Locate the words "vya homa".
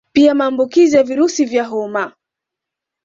1.45-2.11